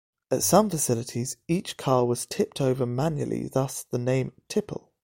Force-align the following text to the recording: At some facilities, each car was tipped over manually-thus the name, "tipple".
At 0.31 0.41
some 0.41 0.67
facilities, 0.67 1.37
each 1.47 1.77
car 1.77 2.05
was 2.07 2.25
tipped 2.25 2.59
over 2.59 2.87
manually-thus 2.87 3.83
the 3.91 3.99
name, 3.99 4.33
"tipple". 4.49 4.91